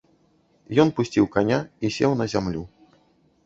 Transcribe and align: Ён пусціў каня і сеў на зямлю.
Ён 0.83 0.93
пусціў 1.01 1.29
каня 1.37 1.59
і 1.85 1.95
сеў 1.99 2.19
на 2.25 2.31
зямлю. 2.37 2.69